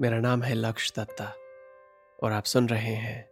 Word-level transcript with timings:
मेरा 0.00 0.18
नाम 0.20 0.42
है 0.42 0.54
लक्ष्य 0.54 0.92
दत्ता 0.96 1.26
और 2.22 2.32
आप 2.32 2.44
सुन 2.44 2.68
रहे 2.68 2.94
हैं, 2.94 3.22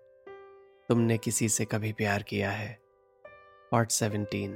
तुमने 0.89 1.19
किसी 1.19 1.49
से 1.49 1.65
कभी 1.65 1.93
प्यार 1.93 2.23
किया 2.23 2.51
है? 2.51 2.73
पार्ट 3.73 3.91
सेवनटीन, 3.91 4.55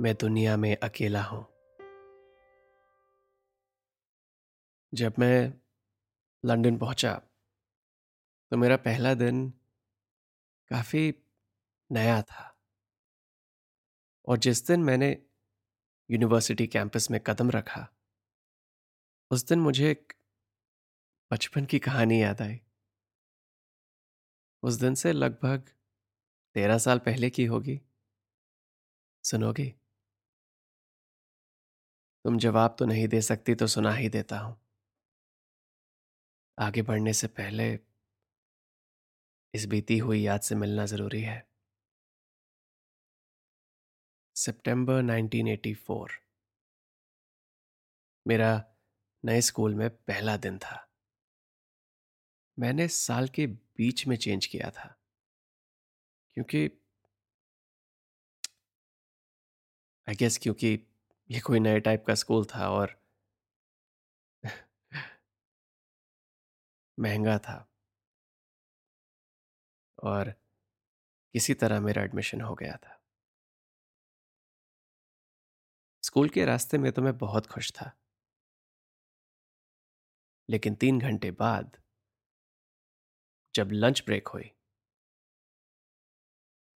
मैं 0.00 0.14
दुनिया 0.14 0.56
में 0.56 0.76
अकेला 0.76 1.22
हूँ। 1.22 1.46
जब 4.94 5.14
मैं 5.18 5.52
लंदन 6.44 6.78
पहुँचा 6.78 7.14
तो 8.52 8.56
मेरा 8.56 8.76
पहला 8.76 9.14
दिन 9.14 9.48
काफ़ी 10.70 11.14
नया 11.90 12.22
था। 12.22 12.56
और 14.28 14.38
जिस 14.38 14.66
दिन 14.66 14.82
मैंने 14.82 15.16
यूनिवर्सिटी 16.10 16.66
कैंपस 16.66 17.10
में 17.10 17.20
कदम 17.20 17.50
रखा, 17.50 17.88
उस 19.30 19.48
दिन 19.48 19.60
मुझे 19.60 19.90
एक 19.90 20.12
बचपन 21.32 21.64
की 21.64 21.78
कहानी 21.78 22.22
याद 22.22 22.42
आई। 22.42 22.60
उस 24.62 24.74
दिन 24.74 24.94
से 24.94 25.12
लगभग 25.12 25.70
तेरह 26.54 26.78
साल 26.78 26.98
पहले 26.98 27.30
की 27.30 27.44
होगी। 27.44 27.80
सुनोगी? 29.24 29.74
तुम 32.24 32.38
जवाब 32.38 32.76
तो 32.78 32.84
नहीं 32.84 33.08
दे 33.08 33.22
सकती 33.22 33.54
तो 33.54 33.66
सुना 33.66 33.92
ही 33.92 34.08
देता 34.08 34.38
हूँ। 34.38 34.60
आगे 36.58 36.82
बढ़ने 36.82 37.12
से 37.12 37.26
पहले 37.26 37.78
इस 39.54 39.66
बीती 39.66 39.98
हुई 39.98 40.20
याद 40.20 40.40
से 40.40 40.54
मिलना 40.54 40.86
ज़रूरी 40.86 41.22
है। 41.22 41.48
सितंबर 44.34 45.02
1984 45.02 46.08
मेरा 48.26 48.64
नए 49.24 49.40
स्कूल 49.40 49.74
में 49.74 49.90
पहला 49.90 50.36
दिन 50.36 50.58
था। 50.58 50.91
मैंने 52.58 52.88
साल 52.88 53.28
के 53.28 53.46
बीच 53.46 54.06
में 54.06 54.16
चेंज 54.16 54.46
किया 54.46 54.70
था। 54.70 54.96
क्योंकि 56.36 56.68
आई 60.08 60.14
गेस 60.14 60.38
क्योंकि 60.38 60.68
ये 61.30 61.40
कोई 61.40 61.60
नए 61.60 61.80
टाइप 61.80 62.04
का 62.06 62.14
स्कूल 62.14 62.44
था 62.44 62.68
और 62.70 62.96
महँगा 66.98 67.38
था। 67.38 67.68
और 69.98 70.34
किसी 71.34 71.54
तरह 71.54 71.80
मेरा 71.80 72.02
एडमिशन 72.02 72.40
हो 72.40 72.54
गया 72.54 72.76
था। 72.76 72.98
स्कूल 76.02 76.28
के 76.28 76.44
रास्ते 76.44 76.78
में 76.78 76.92
तो 76.92 77.02
मैं 77.02 77.18
बहुत 77.18 77.46
खुश 77.46 77.72
था। 77.72 77.92
लेकिन 80.48 80.74
तीन 80.74 80.98
घंटे 80.98 81.30
बाद 81.30 81.81
जब 83.54 83.68
लंच 83.72 84.02
ब्रेक 84.06 84.28
हुई, 84.28 84.50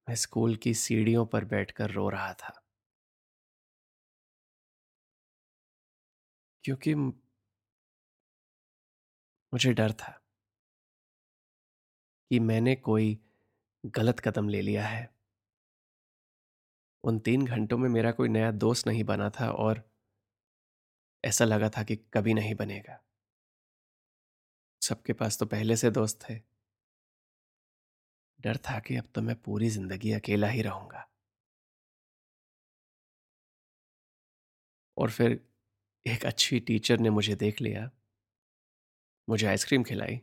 मैं 0.08 0.16
स्कूल 0.16 0.56
की 0.56 0.74
सीढ़ियों 0.74 1.26
पर 1.26 1.44
बैठकर 1.44 1.90
रो 1.90 2.08
रहा 2.08 2.34
था। 2.34 2.62
क्योंकि 6.64 6.94
मुझे 9.52 9.72
डर 9.72 9.92
था 9.92 10.22
कि 12.30 12.40
मैंने 12.40 12.76
कोई 12.76 13.18
गलत 13.86 14.20
कदम 14.20 14.48
ले 14.48 14.62
लिया 14.62 14.86
है। 14.86 15.14
उन 17.04 17.18
तीन 17.18 17.46
घंटों 17.46 17.78
में 17.78 17.88
मेरा 17.88 18.12
कोई 18.12 18.28
नया 18.28 18.50
दोस्त 18.50 18.86
नहीं 18.86 19.04
बना 19.04 19.30
था 19.30 19.50
और 19.50 19.90
ऐसा 21.24 21.44
लगा 21.44 21.68
था 21.68 21.82
कि 21.82 21.96
कभी 21.96 22.34
नहीं 22.34 22.54
बनेगा। 22.54 23.04
सबके 24.82 25.12
पास 25.12 25.38
तो 25.38 25.46
पहले 25.46 25.76
से 25.76 25.90
दोस्त 25.90 26.18
थे। 26.30 26.55
डर 28.40 28.56
था 28.64 28.78
कि 28.78 28.96
अब 28.96 29.04
तो 29.14 29.22
मैं 29.22 29.36
पूरी 29.36 29.68
ज़िंदगी 29.70 30.12
अकेला 30.12 30.48
ही 30.48 30.62
रहूँगा। 30.62 31.06
और 34.96 35.10
फिर 35.10 35.40
एक 36.06 36.24
अच्छी 36.26 36.60
टीचर 36.60 37.00
ने 37.00 37.10
मुझे 37.10 37.34
देख 37.36 37.60
लिया। 37.62 37.90
मुझे 39.28 39.46
आइसक्रीम 39.46 39.82
खिलाई। 39.82 40.20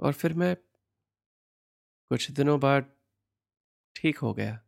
और 0.00 0.12
फिर 0.12 0.32
मैं 0.34 0.54
कुछ 2.10 2.30
दिनों 2.30 2.58
बाद 2.60 2.90
ठीक 3.96 4.18
हो 4.18 4.32
गया। 4.34 4.58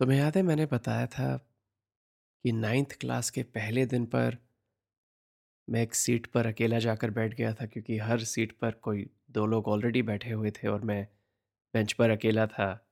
तुम्हें 0.00 0.18
याद 0.18 0.36
है 0.36 0.42
मैंने 0.42 0.66
बताया 0.66 1.06
था 1.06 1.26
कि 2.44 2.52
नाइन्थ 2.52 2.92
क्लास 3.00 3.30
के 3.30 3.42
पहले 3.42 3.84
दिन 3.86 4.04
पर 4.06 4.36
मैं 5.70 5.82
एक 5.82 5.94
सीट 5.94 6.26
पर 6.26 6.46
अकेला 6.46 6.78
जाकर 6.78 7.10
बैठ 7.10 7.34
गया 7.34 7.54
था 7.54 7.66
क्योंकि 7.66 7.98
हर 7.98 8.24
सीट 8.24 8.58
पर 8.58 8.70
कोई, 8.70 9.10
दो 9.30 9.46
लोग 9.46 9.68
ऑलरेडी 9.68 10.02
बैठे 10.02 10.30
हुए 10.30 10.50
थे 10.50 10.68
और 10.68 10.80
मैं 10.80 11.08
बेंच 11.74 11.92
पर 11.92 12.10
अकेला 12.10 12.46
था। 12.46 12.86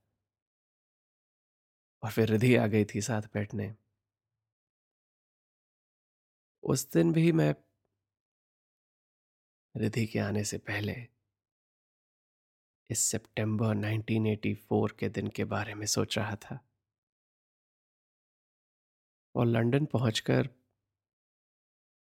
और 2.02 2.10
फिर 2.10 2.28
रिधि 2.28 2.56
आ 2.56 2.66
गई 2.66 2.84
थी 2.84 3.00
साथ 3.00 3.22
बैठने। 3.22 3.74
उस 6.62 6.92
दिन 6.92 7.12
भी 7.12 7.32
मैं 7.32 7.54
रिधि 9.76 10.06
के 10.06 10.18
आने 10.18 10.44
से 10.44 10.58
पहले 10.58 11.08
इस 12.90 12.98
सितंबर 12.98 13.74
1984 13.74 14.92
के 14.92 15.08
दिन 15.08 15.28
के 15.28 15.44
बारे 15.44 15.74
में 15.74 15.86
सोच 15.86 16.18
रहा 16.18 16.36
था। 16.36 16.60
और 19.34 19.46
लंदन 19.46 19.86
पहुंचकर 19.86 20.48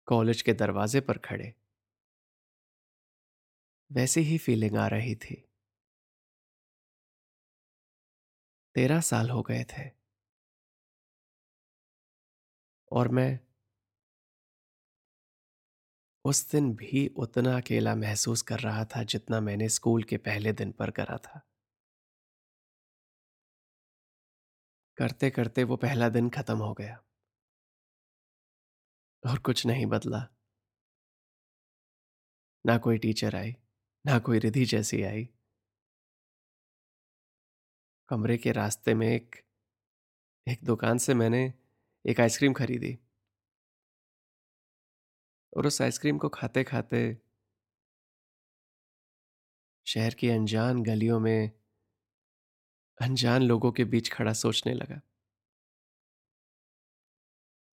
कॉलेज 0.07 0.43
के 0.43 0.53
दरवाजे 0.53 1.01
पर 1.01 1.19
खड़े। 1.19 1.55
वैसी 3.93 4.21
ही 4.21 4.39
फीलिंग 4.39 4.77
आ 4.77 4.87
रही 4.87 5.15
थी। 5.15 5.49
तेरह 8.75 9.01
साल 9.01 9.31
हो 9.31 9.43
गए 9.43 9.65
थे। 9.65 9.91
और 12.93 13.09
मैं 13.09 13.41
उस 16.25 16.51
दिन 16.51 16.75
भी 16.75 17.09
उतना 17.09 17.57
अकेला 17.57 17.95
महसूस 17.95 18.43
कर 18.43 18.59
रहा 18.59 18.85
था 18.85 19.03
जितना 19.03 19.41
मैंने 19.41 19.69
स्कूल 19.69 20.03
के 20.03 20.17
पहले 20.17 20.53
दिन 20.53 20.73
पर 20.73 20.91
करा 20.91 21.19
था। 21.19 21.49
करते 24.97 25.31
करते 25.31 25.65
वो 25.65 25.77
पहला 25.77 26.09
दिन 26.09 26.31
खत्म 26.31 26.59
हो 26.59 26.75
गया। 26.75 27.03
और 29.27 29.39
कुछ 29.39 29.67
नहीं 29.67 29.87
बदला। 29.87 30.29
ना 32.67 32.79
कोई 32.79 32.99
टीचर 32.99 33.37
आई, 33.37 33.57
ना 34.07 34.19
कोई 34.19 34.39
रिधि 34.39 34.65
जैसी 34.65 35.03
आई। 35.03 35.29
कमरे 38.09 38.37
के 38.37 38.53
रास्ते 38.53 38.95
में 38.95 39.09
एक 39.09 39.37
एक 40.49 40.65
दुकान 40.65 40.99
से 40.99 41.15
मैंने 41.15 41.55
एक 42.07 42.21
आइसक्रीम 42.21 42.53
खरीदी। 42.53 42.99
और 45.57 45.67
उस 45.67 45.83
आइसक्रीम 45.83 46.19
को 46.19 46.29
खाते 46.29 46.65
खाते 46.65 47.19
शहर 49.87 50.15
की 50.15 50.29
अनजान 50.29 50.83
गलियों 50.83 51.21
में, 51.21 51.51
अनजान 53.01 53.43
लोगों 53.43 53.73
के 53.73 53.85
बीच 53.85 54.13
खड़ा 54.13 54.33
सोचने 54.33 54.75
लगा। 54.75 55.01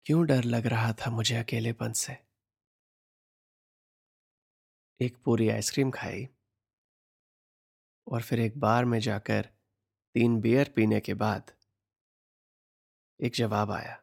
क्यों 0.06 0.26
डर 0.26 0.44
लग 0.44 0.66
रहा 0.66 0.92
था 0.92 1.10
मुझे 1.10 1.36
अकेलेपन 1.36 1.92
से? 1.92 2.12
एक 5.00 5.16
पूरी 5.24 5.48
आइसक्रीम 5.48 5.90
खाई 5.90 6.28
और 8.08 8.22
फिर 8.22 8.40
एक 8.40 8.58
बार 8.58 8.84
में 8.84 9.00
जाकर 9.00 9.48
तीन 10.14 10.40
बियर 10.40 10.72
पीने 10.76 11.00
के 11.00 11.14
बाद 11.14 11.52
एक 13.20 13.34
जवाब 13.34 13.70
आया। 13.70 14.02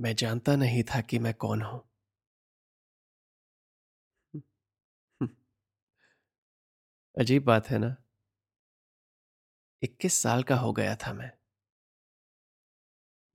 मैं 0.00 0.14
जानता 0.14 0.56
नहीं 0.56 0.82
था 0.82 1.00
कि 1.00 1.18
मैं 1.18 1.34
कौन 1.34 1.62
हूँ। 1.62 1.80
अजीब 7.18 7.44
बात 7.44 7.66
है 7.66 7.78
ना? 7.78 7.96
इक्कीस 9.82 10.14
साल 10.14 10.42
का 10.42 10.56
हो 10.56 10.72
गया 10.72 10.96
था 10.96 11.12
मैं। 11.12 11.41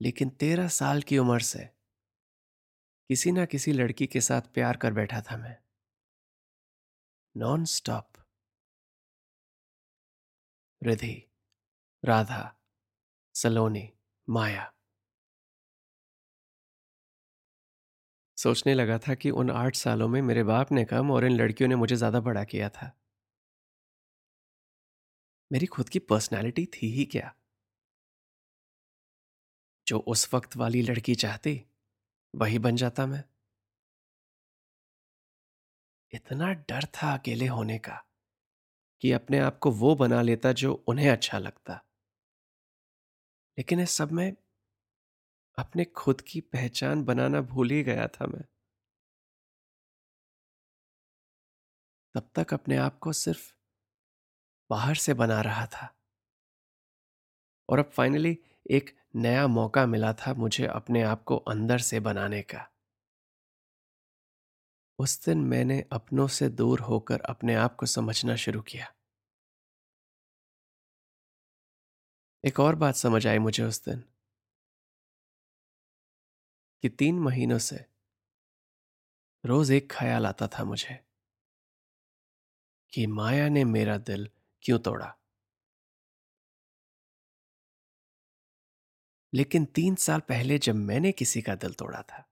लेकिन 0.00 0.28
तेरह 0.30 0.68
साल 0.68 1.02
की 1.02 1.18
उम्र 1.18 1.40
से 1.40 1.68
किसी 3.10 3.30
ना 3.32 3.44
किसी 3.44 3.72
लड़की 3.72 4.06
के 4.06 4.20
साथ 4.20 4.40
प्यार 4.54 4.76
कर 4.76 4.92
बैठा 4.92 5.20
था 5.20 5.36
मैं। 5.36 5.56
Non 7.34 7.64
stop 7.64 8.18
Riddhi, 10.82 11.14
Radha, 12.02 12.42
Saloni, 13.34 13.88
Maya. 14.28 14.72
सोचने 18.38 18.74
लगा 18.74 18.98
था 18.98 19.14
कि 19.14 19.30
उन 19.30 19.50
आठ 19.50 19.76
सालों 19.76 20.08
में 20.08 20.20
मेरे 20.22 20.42
बाप 20.42 20.72
ने 20.72 20.84
कम 20.84 21.10
और 21.10 21.24
इन 21.24 21.32
लड़कियों 21.32 21.68
ने 21.68 21.76
मुझे 21.76 21.96
ज़्यादा 21.96 22.20
बड़ा 22.20 22.44
किया 22.44 22.68
था। 22.68 22.92
मेरी 25.50 25.66
खुद 25.66 25.88
की 25.88 25.98
पर्सनालिटी 25.98 26.64
थी 26.66 26.90
ही 26.90 27.04
क्या? 27.04 27.34
जो 29.88 29.98
उस 29.98 30.34
वक्त 30.34 30.56
वाली 30.56 30.82
लड़की 30.82 31.14
चाहती, 31.14 31.66
वही 32.36 32.58
बन 32.58 32.76
जाता 32.76 33.06
मैं। 33.06 33.24
इतना 36.12 36.52
डर 36.52 36.84
था 36.84 37.18
अकेले 37.18 37.46
होने 37.46 37.78
का 37.78 38.04
कि 39.00 39.12
अपने 39.12 39.38
आप 39.38 39.58
को 39.58 39.70
वो 39.70 39.94
बना 39.94 40.22
लेता 40.22 40.52
जो 40.52 40.84
उन्हें 40.88 41.10
अच्छा 41.10 41.38
लगता। 41.38 41.84
लेकिन 43.58 43.80
इस 43.80 43.90
सब 43.90 44.12
में 44.12 44.36
अपने 45.58 45.84
खुद 45.84 46.20
की 46.20 46.40
पहचान 46.40 47.04
बनाना 47.04 47.40
भूल 47.40 47.70
ही 47.70 47.82
गया 47.82 48.08
था 48.08 48.26
मैं। 48.26 48.44
तब 52.14 52.30
तक 52.34 52.54
अपने 52.54 52.76
आप 52.76 52.98
को 52.98 53.12
सिर्फ़ 53.12 53.52
बाहर 54.70 54.94
से 54.94 55.14
बना 55.14 55.40
रहा 55.40 55.66
था। 55.66 55.94
और 57.68 57.78
अब 57.78 57.90
फाइनली 57.90 58.38
एक 58.70 58.97
नया 59.16 59.46
मौका 59.46 59.86
मिला 59.86 60.12
था 60.12 60.34
मुझे 60.34 60.66
अपने 60.66 61.02
आप 61.02 61.24
को 61.24 61.36
अंदर 61.36 61.78
से 61.78 62.00
बनाने 62.00 62.42
का। 62.42 62.72
उस 64.98 65.24
दिन 65.24 65.38
मैंने 65.38 65.84
अपनों 65.92 66.28
से 66.28 66.48
दूर 66.48 66.80
होकर 66.80 67.20
अपने 67.20 67.54
आप 67.54 67.76
को 67.76 67.86
समझना 67.86 68.36
शुरू 68.36 68.62
किया। 68.62 68.94
एक 72.44 72.60
और 72.60 72.74
बात 72.74 72.94
समझ 72.94 73.26
आई 73.26 73.38
मुझे 73.38 73.64
उस 73.64 73.84
दिन। 73.84 74.04
कि 76.82 76.88
तीन 76.88 77.18
महीनों 77.18 77.58
से 77.58 77.84
रोज 79.44 79.70
एक 79.70 79.92
ख्याल 79.92 80.26
आता 80.26 80.48
था 80.48 80.64
मुझे 80.64 81.04
कि 82.92 83.06
माया 83.06 83.48
ने 83.48 83.64
मेरा 83.64 83.98
दिल 83.98 84.30
क्यों 84.62 84.78
तोड़ा? 84.78 85.17
लेकिन 89.32 89.64
तीन 89.64 89.94
साल 89.94 90.20
पहले 90.20 90.58
जब 90.58 90.74
मैंने 90.74 91.12
किसी 91.12 91.42
का 91.42 91.54
दिल 91.54 91.72
तोड़ा 91.72 92.02
था, 92.02 92.28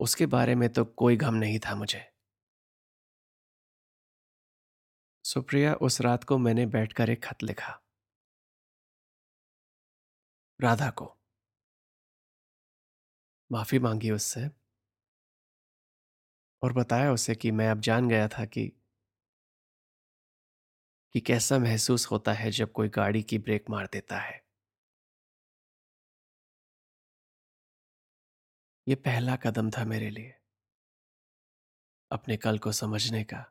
उसके 0.00 0.26
बारे 0.26 0.54
में 0.54 0.68
तो 0.68 0.84
कोई 0.84 1.16
गम 1.16 1.34
नहीं 1.34 1.58
था 1.58 1.74
मुझे। 1.74 2.04
सुप्रिया, 5.24 5.74
उस 5.74 6.00
रात 6.00 6.24
को 6.24 6.38
मैंने 6.38 6.66
बैठकर 6.66 7.10
एक 7.10 7.24
खत 7.24 7.42
लिखा। 7.42 7.80
राधा 10.60 10.90
को। 10.90 11.16
माफ़ी 13.52 13.78
मांगी 13.78 14.10
उससे 14.10 14.48
और 16.62 16.72
बताया 16.72 17.12
उसे 17.12 17.34
कि 17.34 17.50
मैं 17.50 17.68
अब 17.70 17.80
जान 17.80 18.08
गया 18.08 18.28
था 18.28 18.44
कि 18.44 18.72
कि 21.14 21.20
कैसा 21.20 21.58
महसूस 21.58 22.06
होता 22.10 22.32
है 22.32 22.50
जब 22.50 22.72
कोई 22.72 22.88
गाड़ी 22.88 23.22
की 23.22 23.38
ब्रेक 23.38 23.70
मार 23.70 23.88
देता 23.92 24.18
है। 24.18 24.45
यह 28.86 28.96
पहला 28.96 29.36
कदम 29.36 29.70
था 29.70 29.84
मेरे 29.84 30.10
लिए, 30.10 30.34
अपने 32.10 32.36
कल 32.36 32.58
को 32.58 32.72
समझने 32.72 33.22
का, 33.24 33.44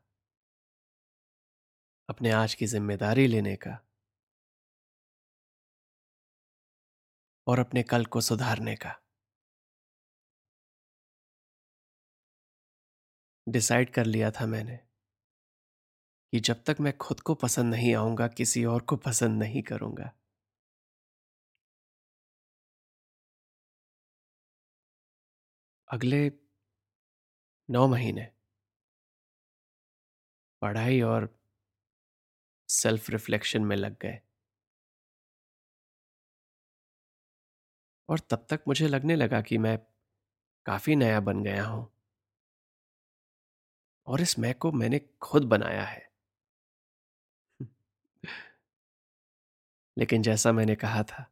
अपने 2.09 2.31
आज 2.31 2.53
की 2.55 2.65
ज़िम्मेदारी 2.65 3.27
लेने 3.27 3.55
का, 3.55 3.77
और 7.47 7.59
अपने 7.59 7.83
कल 7.83 8.05
को 8.05 8.21
सुधारने 8.21 8.75
का। 8.75 8.95
डिसाइड 13.47 13.89
कर 13.89 14.05
लिया 14.05 14.31
था 14.31 14.45
मैंने 14.45 14.79
कि 16.33 16.39
जब 16.39 16.63
तक 16.63 16.77
मैं 16.79 16.97
खुद 16.97 17.19
को 17.19 17.33
पसंद 17.35 17.73
नहीं 17.73 17.93
आऊँगा, 17.95 18.27
किसी 18.27 18.63
और 18.65 18.81
को 18.81 18.95
पसंद 18.95 19.39
नहीं 19.39 19.61
करूँगा 19.63 20.11
अगले 25.89 26.21
नौ 27.69 27.87
महीने। 27.87 28.27
पढ़ाई 30.61 31.01
और 31.01 31.29
सेल्फ 32.69 33.09
रिफ्लेक्शन 33.09 33.61
में 33.61 33.75
लग 33.75 33.97
गए। 34.01 34.19
और 38.09 38.19
तब 38.19 38.45
तक 38.49 38.61
मुझे 38.67 38.87
लगने 38.87 39.15
लगा 39.15 39.41
कि 39.41 39.57
मैं 39.57 39.77
काफ़ी 40.65 40.95
नया 40.95 41.19
बन 41.19 41.43
गया 41.43 41.65
हूँ। 41.65 41.87
और 44.07 44.21
इस 44.21 44.39
मैं 44.39 44.53
को 44.55 44.71
मैंने 44.71 44.99
खुद 45.21 45.43
बनाया 45.43 45.83
है। 45.83 46.09
लेकिन 49.97 50.21
जैसा 50.21 50.51
मैंने 50.51 50.75
कहा 50.75 51.03
था, 51.03 51.31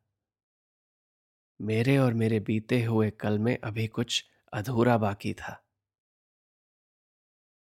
मेरे 1.60 1.98
और 1.98 2.14
मेरे 2.14 2.40
बीते 2.40 2.84
हुए 2.84 3.10
कल 3.10 3.40
में 3.40 3.58
अभी 3.64 3.88
कुछ 3.88 4.24
अधूरा 4.54 4.98
बाकी 4.98 5.34
था। 5.34 5.66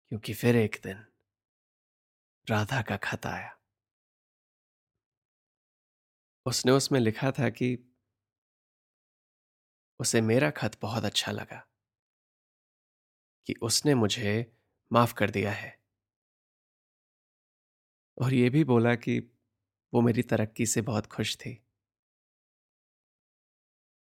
क्योंकि 0.08 0.34
फिर 0.34 0.56
एक 0.56 0.76
दिन 0.82 1.04
राधा 2.50 2.82
का 2.82 2.96
खत 2.96 3.26
आया। 3.26 3.60
उसने 6.46 6.72
उसमें 6.72 7.00
लिखा 7.00 7.30
था 7.30 7.50
कि 7.50 7.94
उसे 10.00 10.20
मेरा 10.20 10.50
खत 10.50 10.78
बहुत 10.82 11.04
अच्छा 11.04 11.32
लगा। 11.32 11.66
कि 13.46 13.54
उसने 13.62 13.94
मुझे 13.94 14.56
माफ़ 14.92 15.14
कर 15.14 15.30
दिया 15.30 15.52
है। 15.52 15.80
और 18.18 18.34
यह 18.34 18.50
भी 18.50 18.64
बोला 18.64 18.94
कि 18.94 19.18
वो 19.94 20.00
मेरी 20.00 20.22
तरक्की 20.22 20.66
से 20.66 20.82
बहुत 20.82 21.06
खुश 21.06 21.36
थी। 21.36 21.66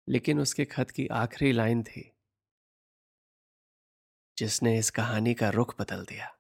लेकिन 0.09 0.41
उसके 0.41 0.65
खत 0.65 0.91
की 0.91 1.07
आखिरी 1.07 1.53
लाइन 1.53 1.83
थी। 1.83 2.16
जिसने 4.39 4.77
इस 4.79 4.91
कहानी 4.91 5.35
का 5.35 5.51
रुख 5.51 5.75
बदल 5.81 6.05
दिया। 6.05 6.35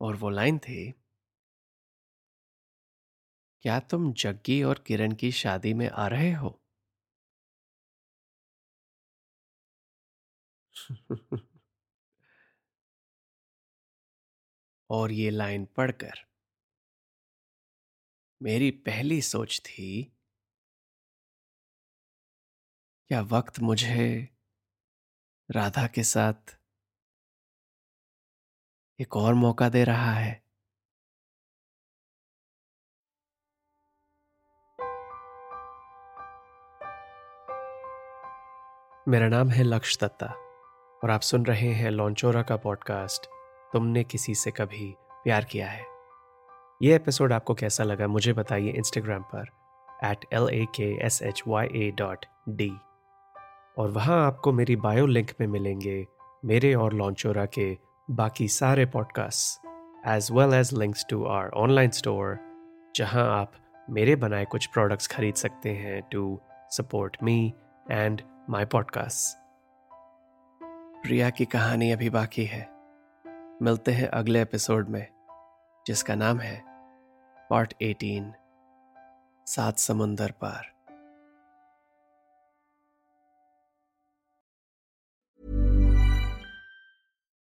और 0.00 0.16
वो 0.16 0.30
लाइन 0.30 0.58
थी, 0.58 0.92
क्या 3.64 3.78
तुम 3.80 4.12
जग्गी 4.12 4.62
और 4.62 4.82
किरण 4.86 5.12
की 5.14 5.30
शादी 5.32 5.72
में 5.74 5.88
आ 5.88 6.06
रहे 6.08 6.32
हो? 6.32 6.58
और 14.90 15.12
ये 15.12 15.30
लाइन 15.30 15.64
पढ़कर 15.76 16.24
मेरी 18.40 18.70
पहली 18.80 19.20
सोच 19.22 19.60
थी, 19.64 19.90
क्या 23.10 23.20
वक्त 23.30 23.60
मुझे 23.60 24.06
राधा 25.50 25.86
के 25.86 26.02
साथ 26.02 26.58
एक 29.00 29.16
और 29.16 29.34
मौका 29.34 29.68
दे 29.68 29.84
रहा 29.84 30.12
है। 30.12 30.42
मेरा 39.08 39.28
नाम 39.28 39.48
है 39.48 39.62
लक्ष 39.62 39.98
दत्ता 39.98 40.26
और 41.04 41.10
आप 41.10 41.20
सुन 41.20 41.46
रहे 41.46 41.72
हैं 41.72 41.90
लॉन्चोरा 41.90 42.42
का 42.42 42.56
पॉडकास्ट। 42.56 43.26
तुमने 43.72 44.04
किसी 44.04 44.34
से 44.34 44.50
कभी 44.50 44.94
प्यार 44.98 45.44
किया 45.44 45.70
है? 45.70 45.84
ये 46.82 46.94
एपिसोड 46.96 47.32
आपको 47.32 47.54
कैसा 47.54 47.84
लगा 47.84 48.06
मुझे 48.06 48.32
बताइए 48.32 48.70
इंस्टाग्राम 48.70 49.22
पर 49.22 49.46
at 50.04 50.24
L 50.32 50.48
A 50.52 50.66
K 50.66 51.06
S 51.06 51.22
H 51.22 51.42
Y 51.48 51.66
A 51.66 51.90
dot 51.90 52.26
D 52.48 52.72
और 53.78 53.90
वहाँ 53.90 54.26
आपको 54.26 54.52
मेरी 54.52 54.76
बायो 54.76 55.06
लिंक 55.06 55.30
में 55.40 55.46
मिलेंगे 55.46 56.06
मेरे 56.44 56.74
और 56.74 56.92
लॉन्चोरा 56.92 57.46
के 57.46 57.78
बाकी 58.10 58.48
सारे 58.48 58.86
podcast 58.86 59.66
as 60.06 60.28
well 60.32 60.54
as 60.54 60.74
links 60.74 61.06
to 61.10 61.24
our 61.24 61.48
online 61.48 61.90
store 61.90 62.38
जहाँ 62.96 63.40
आप 63.40 63.52
मेरे 63.90 64.16
बनाए 64.16 64.44
कुछ 64.44 64.66
प्रोडक्ट्स 64.66 65.06
खरीद 65.06 65.34
सकते 65.34 65.70
हैं 65.70 66.02
to 66.02 66.40
support 66.70 67.16
me 67.22 67.54
and 67.90 68.22
my 68.50 68.64
podcast 68.64 69.40
Priya 71.02 71.30
की 71.30 71.44
कहानी 71.44 71.92
अभी 71.92 72.10
बाकी 72.10 72.44
है। 72.44 72.68
मिलते 73.62 73.92
हैं 73.92 74.08
अगले 74.08 74.42
एपिसोड 74.42 74.88
में, 74.88 75.06
जिसका 75.86 76.14
नाम 76.14 76.40
है 76.40 76.62
पार्ट 77.50 77.74
18 77.82 78.32
सात 79.46 79.78
समुंदर 79.78 80.30
पार। 80.30 80.72